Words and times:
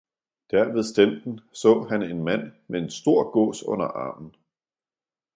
Der 0.51 0.73
ved 0.73 0.83
stenten 0.83 1.39
så 1.53 1.83
han 1.89 2.01
en 2.03 2.23
mand 2.23 2.51
med 2.67 2.79
en 2.81 2.89
stor 2.89 3.31
gås 3.31 3.63
under 3.63 3.85
armen. 3.85 4.35